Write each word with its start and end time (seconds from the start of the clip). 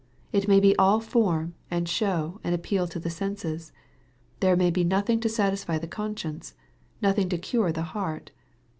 It 0.31 0.47
may 0.47 0.59
be 0.59 0.75
all 0.77 0.99
form, 0.99 1.53
and 1.69 1.87
show, 1.87 2.41
and 2.43 2.55
appeal 2.55 2.87
to 2.87 2.97
the 2.99 3.11
senses. 3.11 3.71
There 4.39 4.55
may 4.55 4.71
be 4.71 4.83
nothing 4.83 5.19
to 5.19 5.29
satisfy 5.29 5.77
the 5.77 5.87
conscience 5.87 6.55
nothing 7.03 7.29
to 7.29 7.37
cure 7.37 7.71
the 7.71 7.83
heart. 7.93 8.31